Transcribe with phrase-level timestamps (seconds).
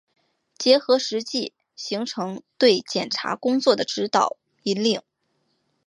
[0.57, 4.99] 结合实际形成对检察工作的指导、引领